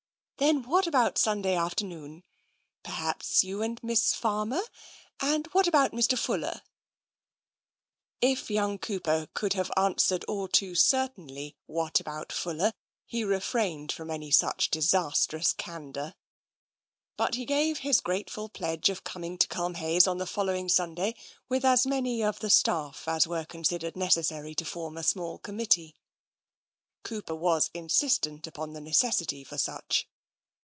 [0.37, 2.23] "Then what about Sunday afternoon?
[2.81, 4.61] Perhaps you and Miss Farmer—
[5.31, 6.17] and what about Mr.
[6.17, 6.63] Fuller?"
[8.21, 12.73] TENSION 137 If young Cooper could have answered all too cer tainly," what about Fuller/'
[13.05, 16.15] he refrained from any such disastrous candour.
[17.17, 21.15] But he gave his grateful pledge of coming to Culmhayes on the following Sun day
[21.49, 25.93] with as many of the staff as were considered necessary to form a small committee.
[27.03, 30.07] Cooper was insistent upon the necessity for such.